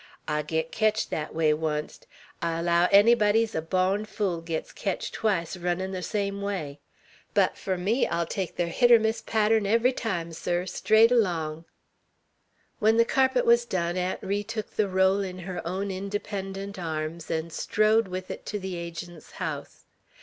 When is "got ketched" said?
0.41-1.09